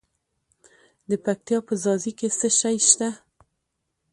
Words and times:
د 1.09 1.11
پکتیا 1.25 1.59
په 1.67 1.73
ځاځي 1.83 2.11
کې 2.19 2.27
څه 2.39 2.47
شی 2.59 2.77
شته؟ 2.89 3.09